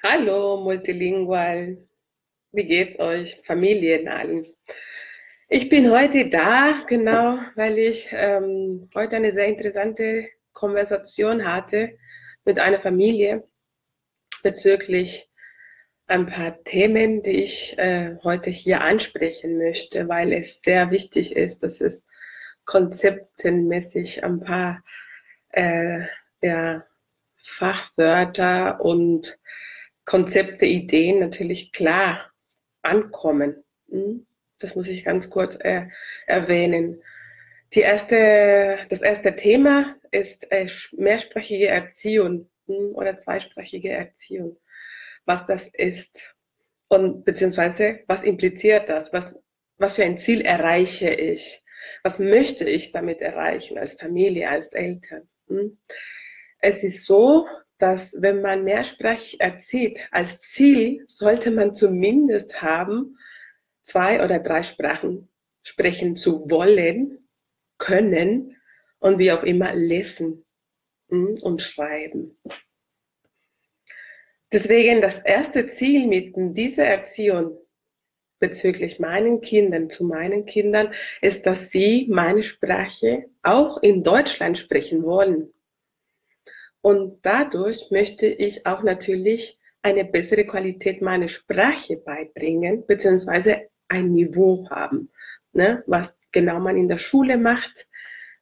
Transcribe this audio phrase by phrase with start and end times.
[0.00, 1.76] Hallo, multilingual.
[2.52, 4.46] Wie geht's euch, Familien allen?
[5.48, 11.98] Ich bin heute da, genau, weil ich ähm, heute eine sehr interessante Konversation hatte
[12.44, 13.42] mit einer Familie
[14.44, 15.28] bezüglich
[16.06, 21.64] ein paar Themen, die ich äh, heute hier ansprechen möchte, weil es sehr wichtig ist,
[21.64, 22.06] dass es
[22.66, 24.84] konzeptenmäßig ein paar
[25.48, 26.02] äh,
[26.40, 26.86] ja,
[27.42, 29.36] Fachwörter und
[30.08, 32.32] Konzepte, Ideen natürlich klar
[32.80, 33.62] ankommen.
[33.90, 34.26] Hm?
[34.58, 35.86] Das muss ich ganz kurz äh,
[36.26, 37.02] erwähnen.
[37.74, 44.58] Die erste, das erste Thema ist äh, mehrsprachige Erziehung hm, oder zweisprachige Erziehung.
[45.26, 46.34] Was das ist
[46.88, 49.12] und beziehungsweise was impliziert das?
[49.12, 49.38] Was,
[49.76, 51.62] was für ein Ziel erreiche ich?
[52.02, 55.28] Was möchte ich damit erreichen als Familie, als Eltern?
[55.48, 55.78] Hm?
[56.60, 57.46] Es ist so,
[57.78, 63.16] dass wenn man mehrsprachig erzieht, als Ziel sollte man zumindest haben,
[63.82, 65.28] zwei oder drei Sprachen
[65.62, 67.28] sprechen zu wollen,
[67.78, 68.56] können
[68.98, 70.44] und wie auch immer lesen
[71.08, 72.36] hm, und schreiben.
[74.52, 77.58] Deswegen das erste Ziel mit dieser Erziehung
[78.40, 85.02] bezüglich meinen Kindern, zu meinen Kindern, ist, dass sie meine Sprache auch in Deutschland sprechen
[85.02, 85.52] wollen.
[86.80, 94.68] Und dadurch möchte ich auch natürlich eine bessere Qualität meiner Sprache beibringen, beziehungsweise ein Niveau
[94.70, 95.10] haben,
[95.52, 95.82] ne?
[95.86, 97.88] was genau man in der Schule macht,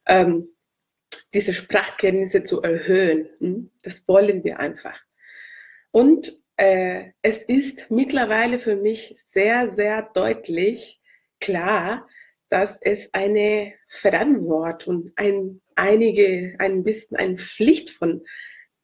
[0.05, 0.49] ähm,
[1.33, 3.29] diese Sprachkenntnisse zu erhöhen.
[3.39, 3.71] Hm?
[3.83, 4.99] Das wollen wir einfach.
[5.91, 10.99] Und äh, es ist mittlerweile für mich sehr, sehr deutlich
[11.39, 12.07] klar,
[12.49, 18.23] dass es eine Verantwortung, ein, einige, ein bisschen eine Pflicht von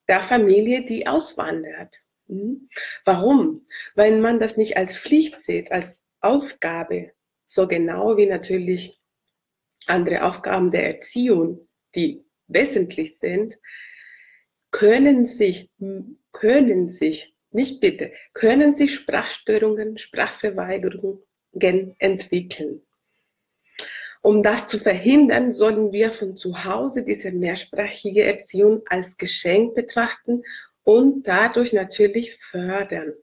[0.08, 1.96] der Familie, die auswandert.
[2.28, 2.70] Hm?
[3.06, 3.66] Warum?
[3.96, 7.12] Weil man das nicht als Pflicht sieht, als Aufgabe,
[7.48, 9.00] so genau wie natürlich
[9.88, 13.58] andere Aufgaben der Erziehung, die wesentlich sind,
[14.72, 15.70] können sich,
[16.32, 22.82] können sich, nicht bitte, können sich Sprachstörungen, Sprachverweigerungen entwickeln.
[24.24, 30.44] Um das zu verhindern, sollen wir von zu Hause diese mehrsprachige Erziehung als Geschenk betrachten
[30.84, 33.14] und dadurch natürlich fördern.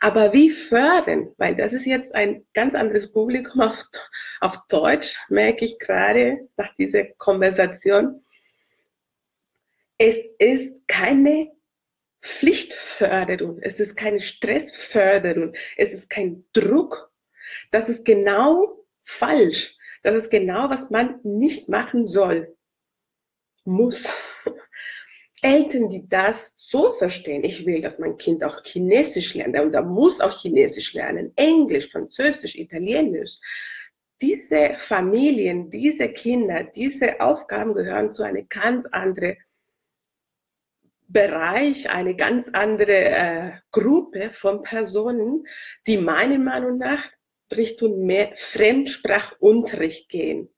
[0.00, 1.32] Aber wie fördern?
[1.38, 3.82] Weil das ist jetzt ein ganz anderes Publikum auf,
[4.40, 8.22] auf Deutsch, merke ich gerade nach dieser Konversation.
[9.96, 11.52] Es ist keine
[12.20, 17.10] Pflichtförderung, es ist keine Stressförderung, es ist kein Druck.
[17.70, 19.74] Das ist genau falsch.
[20.02, 22.56] Das ist genau, was man nicht machen soll,
[23.64, 24.04] muss.
[25.42, 29.80] Eltern, die das so verstehen, ich will, dass mein Kind auch Chinesisch lernt, und da
[29.80, 33.36] muss auch Chinesisch lernen, Englisch, Französisch, Italienisch.
[34.20, 39.38] Diese Familien, diese Kinder, diese Aufgaben gehören zu einem ganz anderen
[41.08, 45.46] Bereich, eine ganz andere äh, Gruppe von Personen,
[45.86, 47.02] die meiner Meinung nach
[47.50, 50.48] Richtung mehr Fremdsprachunterricht gehen.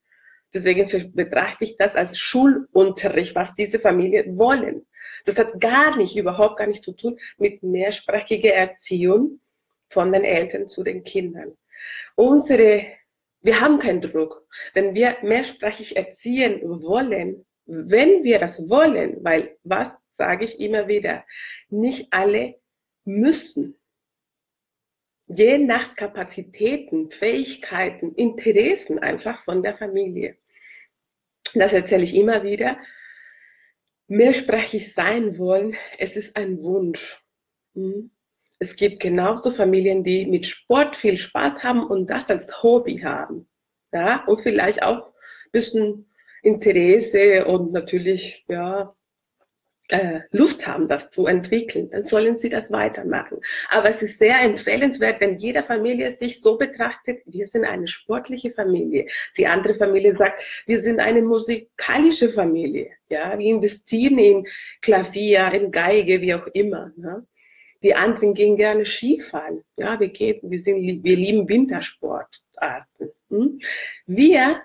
[0.54, 4.86] Deswegen betrachte ich das als Schulunterricht, was diese Familien wollen.
[5.24, 9.40] Das hat gar nicht, überhaupt gar nicht zu tun mit mehrsprachiger Erziehung
[9.88, 11.56] von den Eltern zu den Kindern.
[12.16, 12.86] Unsere,
[13.40, 14.46] wir haben keinen Druck.
[14.74, 21.24] Wenn wir mehrsprachig erziehen wollen, wenn wir das wollen, weil was sage ich immer wieder,
[21.70, 22.56] nicht alle
[23.04, 23.78] müssen
[25.34, 30.36] je nach Kapazitäten, Fähigkeiten, Interessen einfach von der Familie.
[31.54, 32.78] Das erzähle ich immer wieder.
[34.08, 37.22] Mehrsprachig sein wollen, es ist ein Wunsch.
[37.74, 38.10] Hm?
[38.58, 43.48] Es gibt genauso Familien, die mit Sport viel Spaß haben und das als Hobby haben.
[43.92, 46.10] Ja, und vielleicht auch ein bisschen
[46.42, 48.94] Interesse und natürlich, ja,
[49.92, 53.38] äh, Lust haben, das zu entwickeln, dann sollen sie das weitermachen.
[53.68, 58.52] Aber es ist sehr empfehlenswert, wenn jede Familie sich so betrachtet, wir sind eine sportliche
[58.52, 59.06] Familie.
[59.36, 62.90] Die andere Familie sagt, wir sind eine musikalische Familie.
[63.10, 64.46] Ja, wir investieren in
[64.80, 66.92] Klavier, in Geige, wie auch immer.
[66.96, 67.26] Ne?
[67.82, 69.62] Die anderen gehen gerne Skifahren.
[69.76, 73.10] Ja, wir gehen, wir sind, wir lieben Wintersportarten.
[73.28, 73.60] Hm?
[74.06, 74.62] Wir,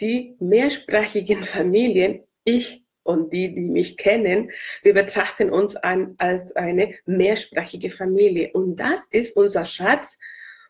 [0.00, 4.50] die mehrsprachigen Familien, ich und die, die mich kennen,
[4.82, 8.52] wir betrachten uns an, als eine mehrsprachige Familie.
[8.52, 10.18] Und das ist unser Schatz,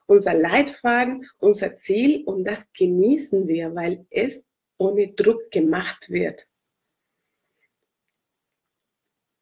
[0.07, 4.41] unser Leitfaden, unser Ziel und das genießen wir, weil es
[4.79, 6.47] ohne Druck gemacht wird.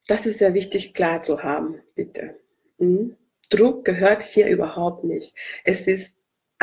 [0.07, 2.39] Das ist sehr wichtig klar zu haben, bitte.
[2.79, 3.17] Hm?
[3.51, 5.35] Druck gehört hier überhaupt nicht.
[5.65, 6.15] Es ist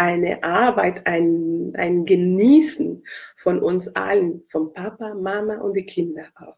[0.02, 3.04] eine Arbeit, ein, ein Genießen
[3.38, 6.58] von uns allen, vom Papa, Mama und die Kinder auch.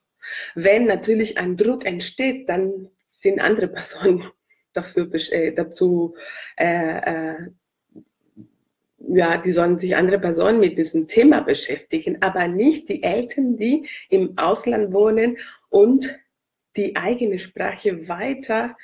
[0.56, 4.24] Wenn natürlich ein Druck entsteht, dann sind andere Personen
[4.72, 6.16] dafür, äh, dazu,
[6.58, 7.36] äh, äh,
[9.10, 13.90] ja, die sollen sich andere Personen mit diesem Thema beschäftigen, aber nicht die Eltern, die
[14.10, 15.38] im Ausland wohnen
[15.70, 16.18] und
[16.78, 18.78] die eigene Sprache weiter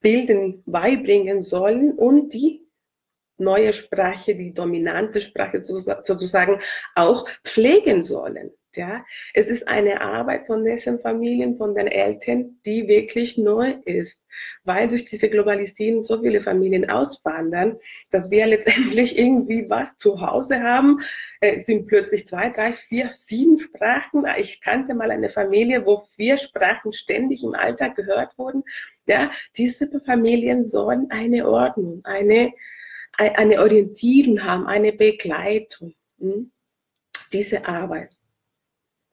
[0.00, 2.65] bilden, beibringen sollen und die
[3.38, 6.60] neue Sprache, die dominante Sprache sozusagen
[6.94, 8.50] auch pflegen sollen.
[8.76, 14.18] Ja, es ist eine Arbeit von diesen Familien, von den Eltern, die wirklich neu ist,
[14.64, 17.78] weil durch diese Globalisierung so viele Familien auswandern,
[18.10, 21.00] dass wir letztendlich irgendwie was zu Hause haben,
[21.40, 24.26] äh, sind plötzlich zwei, drei, vier, sieben Sprachen.
[24.36, 28.62] Ich kannte mal eine Familie, wo vier Sprachen ständig im Alltag gehört wurden.
[29.06, 32.52] Ja, diese Familien sollen eine Ordnung, eine
[33.16, 35.94] eine Orientierung haben, eine Begleitung.
[36.18, 36.52] Hm?
[37.32, 38.16] Diese Arbeit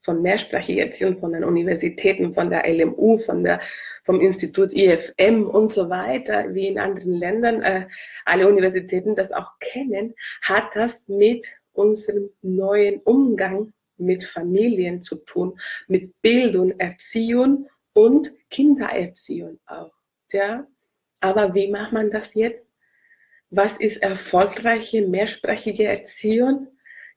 [0.03, 3.61] von mehrsprachiger Erziehung, von den Universitäten, von der LMU, von der,
[4.03, 7.87] vom Institut IFM und so weiter, wie in anderen Ländern, äh,
[8.25, 15.57] alle Universitäten das auch kennen, hat das mit unserem neuen Umgang mit Familien zu tun,
[15.87, 19.93] mit Bildung, Erziehung und Kindererziehung auch.
[20.31, 20.67] Ja?
[21.21, 22.67] Aber wie macht man das jetzt?
[23.55, 26.67] Was ist erfolgreiche mehrsprachige Erziehung?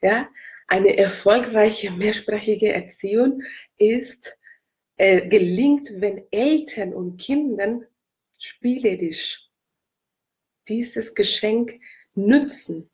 [0.03, 0.29] Ja,
[0.67, 3.43] eine erfolgreiche mehrsprachige Erziehung
[3.79, 4.37] ist,
[4.97, 7.87] äh, gelingt, wenn Eltern und Kindern
[8.39, 9.49] spielerisch
[10.69, 11.81] dieses Geschenk
[12.15, 12.91] nützen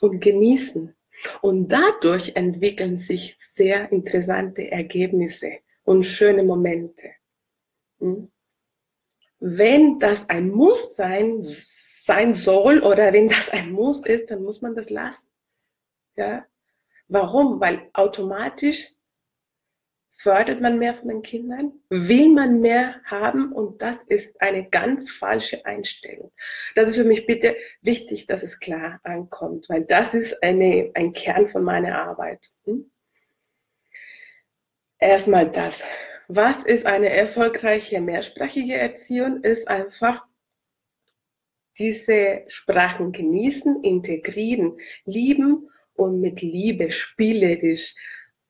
[0.00, 0.94] und genießen.
[1.40, 7.10] Und dadurch entwickeln sich sehr interessante Ergebnisse und schöne Momente.
[8.00, 8.30] Hm?
[9.38, 11.44] Wenn das ein Muss sein
[12.04, 15.26] sein soll oder wenn das ein Muss ist, dann muss man das lassen.
[16.16, 16.44] Ja?
[17.08, 17.60] Warum?
[17.60, 18.88] Weil automatisch
[20.16, 25.10] fördert man mehr von den Kindern, will man mehr haben und das ist eine ganz
[25.10, 26.32] falsche Einstellung.
[26.76, 31.12] Das ist für mich bitte wichtig, dass es klar ankommt, weil das ist eine, ein
[31.12, 32.40] Kern von meiner Arbeit.
[32.64, 32.90] Hm?
[34.98, 35.82] Erstmal das.
[36.28, 39.42] Was ist eine erfolgreiche mehrsprachige Erziehung?
[39.42, 40.24] Ist einfach
[41.78, 47.94] diese Sprachen genießen, integrieren, lieben und mit Liebe spielerisch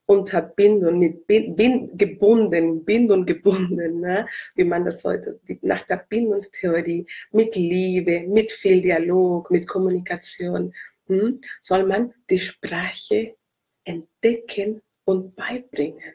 [0.06, 4.26] unterbinden, mit bin, gebunden, Bindung gebunden, ne?
[4.54, 10.74] wie man das heute nach der Bindungstheorie, mit Liebe, mit viel Dialog, mit Kommunikation,
[11.06, 13.36] hm, soll man die Sprache
[13.84, 16.14] entdecken und beibringen.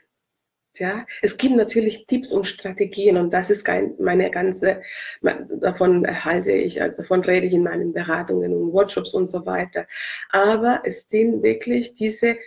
[0.80, 3.68] Ja, es gibt natürlich Tipps und Strategien und das ist
[4.00, 4.82] meine ganze,
[5.22, 9.88] davon halte ich, also davon rede ich in meinen Beratungen und Workshops und so weiter.
[10.30, 12.38] Aber es sind wirklich diese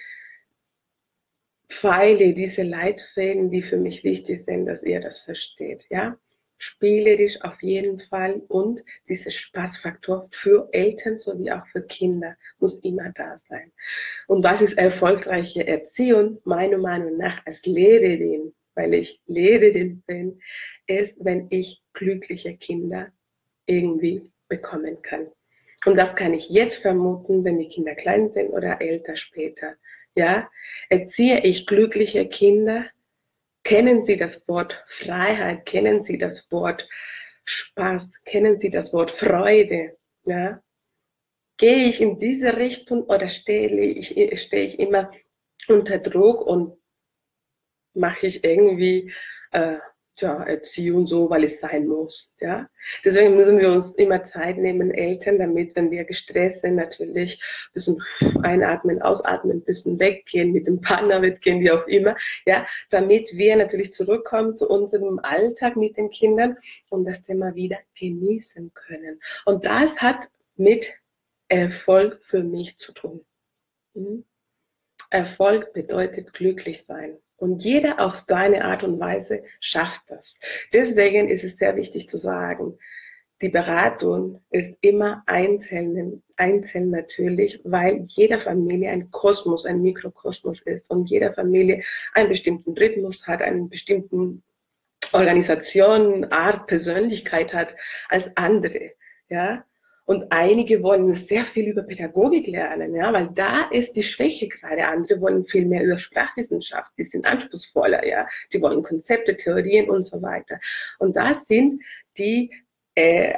[1.68, 6.16] Pfeile, diese Leitfäden, die für mich wichtig sind, dass ihr das versteht, ja
[6.60, 13.10] spielerisch auf jeden Fall und dieser Spaßfaktor für Eltern sowie auch für Kinder muss immer
[13.14, 13.72] da sein.
[14.26, 16.38] Und was ist erfolgreiche Erziehung?
[16.44, 20.38] Meiner Meinung nach als Lehrerin, weil ich Lehrerin bin,
[20.86, 23.08] ist, wenn ich glückliche Kinder
[23.64, 25.28] irgendwie bekommen kann.
[25.86, 29.76] Und das kann ich jetzt vermuten, wenn die Kinder klein sind oder älter später.
[30.14, 30.50] Ja,
[30.90, 32.84] erziehe ich glückliche Kinder,
[33.62, 35.66] Kennen Sie das Wort Freiheit?
[35.66, 36.88] Kennen Sie das Wort
[37.44, 38.08] Spaß?
[38.24, 39.96] Kennen Sie das Wort Freude?
[40.24, 40.62] Ja?
[41.56, 45.10] Gehe ich in diese Richtung oder stehe ich, stehe ich immer
[45.68, 46.78] unter Druck und
[47.94, 49.12] mache ich irgendwie
[49.50, 49.78] äh,
[50.20, 52.30] ja, Erziehung so, weil es sein muss.
[52.40, 52.68] Ja?
[53.04, 57.72] Deswegen müssen wir uns immer Zeit nehmen, Eltern, damit, wenn wir gestresst sind, natürlich ein
[57.74, 58.02] bisschen
[58.42, 63.56] einatmen, ausatmen, ein bisschen weggehen, mit dem Partner weggehen, wie auch immer, ja, damit wir
[63.56, 66.56] natürlich zurückkommen zu unserem Alltag mit den Kindern
[66.90, 69.20] und das Thema wieder genießen können.
[69.44, 70.92] Und das hat mit
[71.48, 73.24] Erfolg für mich zu tun.
[73.94, 74.24] Mhm.
[75.10, 77.18] Erfolg bedeutet glücklich sein.
[77.40, 80.34] Und jeder auf seine Art und Weise schafft das.
[80.74, 82.78] Deswegen ist es sehr wichtig zu sagen,
[83.40, 90.90] die Beratung ist immer einzeln, einzeln natürlich, weil jeder Familie ein Kosmos, ein Mikrokosmos ist
[90.90, 91.82] und jeder Familie
[92.12, 94.42] einen bestimmten Rhythmus hat, einen bestimmten
[95.12, 97.74] Organisation, Art, Persönlichkeit hat
[98.10, 98.90] als andere.
[99.30, 99.64] Ja,
[100.06, 104.86] und einige wollen sehr viel über Pädagogik lernen, ja, weil da ist die Schwäche gerade.
[104.86, 108.26] Andere wollen viel mehr über Sprachwissenschaft, die sind anspruchsvoller, ja.
[108.52, 110.58] Die wollen Konzepte, Theorien und so weiter.
[110.98, 111.82] Und da sind
[112.18, 112.50] die
[112.94, 113.34] äh,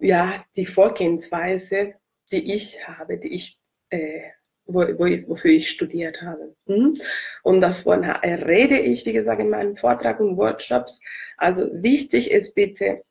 [0.00, 1.94] ja, die Vorgehensweise,
[2.32, 3.58] die ich habe, die ich,
[3.90, 4.22] äh,
[4.66, 6.54] wo, wo, wofür ich studiert habe.
[6.66, 6.98] Hm?
[7.42, 11.00] Und davon rede ich, wie gesagt, in meinen Vortrag und Workshops.
[11.36, 13.02] Also wichtig ist bitte,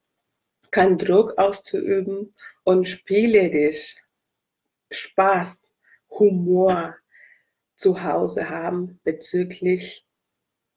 [0.72, 2.34] keinen Druck auszuüben
[2.67, 3.95] und spielerisch
[4.91, 5.57] Spaß,
[6.09, 6.97] Humor
[7.77, 10.05] zu Hause haben bezüglich,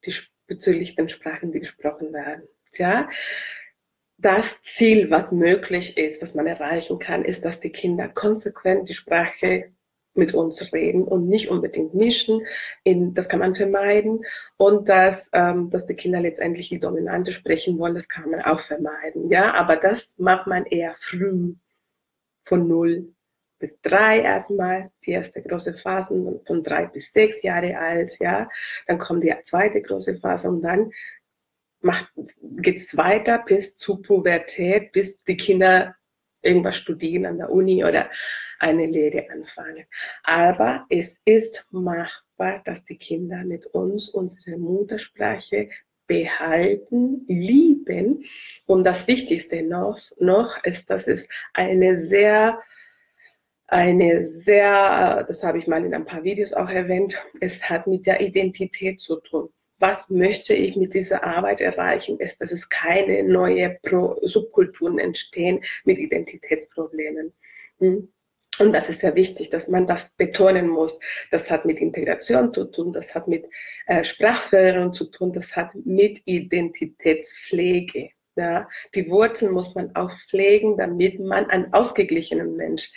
[0.05, 0.15] die,
[0.47, 2.45] bezüglich den Sprachen, die gesprochen werden.
[2.77, 3.11] Ja,
[4.19, 8.95] das Ziel, was möglich ist, was man erreichen kann, ist, dass die Kinder konsequent die
[8.95, 9.73] Sprache
[10.15, 12.47] mit uns reden und nicht unbedingt mischen.
[12.85, 14.25] In, das kann man vermeiden.
[14.57, 18.61] Und dass, ähm, dass die Kinder letztendlich die Dominante sprechen wollen, das kann man auch
[18.61, 19.29] vermeiden.
[19.29, 21.57] Ja, aber das macht man eher früh
[22.51, 23.15] von null
[23.61, 28.49] bis drei erstmal, die erste große Phase von drei bis sechs Jahre alt, ja.
[28.87, 30.91] Dann kommt die zweite große Phase und dann
[31.81, 35.95] macht, geht's weiter bis zu Pubertät, bis die Kinder
[36.43, 38.11] irgendwas studieren an der Uni oder
[38.59, 39.87] eine Lehre anfangen.
[40.25, 45.69] Aber es ist machbar, dass die Kinder mit uns unsere Muttersprache
[46.11, 48.25] behalten, lieben.
[48.67, 51.25] Und das Wichtigste noch, noch ist, dass es
[51.55, 52.61] eine sehr
[53.69, 58.05] eine sehr, das habe ich mal in ein paar Videos auch erwähnt, es hat mit
[58.05, 59.49] der Identität zu tun.
[59.79, 65.63] Was möchte ich mit dieser Arbeit erreichen, ist, dass es keine neue Pro Subkulturen entstehen
[65.85, 67.33] mit Identitätsproblemen.
[67.79, 68.13] Hm?
[68.59, 70.99] Und das ist sehr wichtig, dass man das betonen muss.
[71.31, 73.47] Das hat mit Integration zu tun, das hat mit
[73.87, 78.11] äh, Sprachförderung zu tun, das hat mit Identitätspflege.
[78.37, 78.69] Ja?
[78.95, 82.91] Die Wurzeln muss man auch pflegen, damit man einen ausgeglichenen Mensch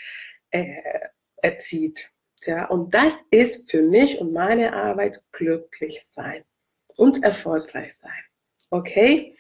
[0.51, 0.65] äh,
[1.37, 2.09] erzieht.
[2.45, 6.43] Ja, und das ist für mich und meine Arbeit glücklich sein
[6.97, 8.11] und erfolgreich sein.
[8.69, 9.32] Okay?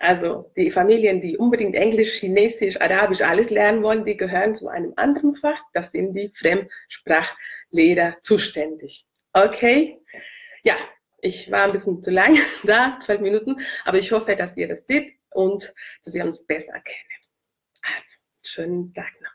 [0.00, 4.94] Also die Familien, die unbedingt Englisch, Chinesisch, Arabisch alles lernen wollen, die gehören zu einem
[4.96, 5.60] anderen Fach.
[5.74, 9.04] Das sind die Fremdsprachlehrer zuständig.
[9.34, 9.98] Okay?
[10.62, 10.76] Ja,
[11.20, 14.86] ich war ein bisschen zu lang da, zwölf Minuten, aber ich hoffe, dass ihr das
[14.86, 17.28] seht und dass ihr uns besser kennt.
[17.82, 19.29] Also, schönen Tag noch.